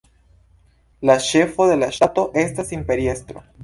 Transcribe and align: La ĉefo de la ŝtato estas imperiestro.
La 1.11 1.17
ĉefo 1.27 1.69
de 1.75 1.79
la 1.85 1.93
ŝtato 2.01 2.27
estas 2.47 2.77
imperiestro. 2.83 3.51